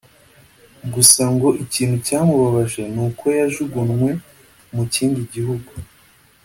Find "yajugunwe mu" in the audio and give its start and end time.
3.39-4.83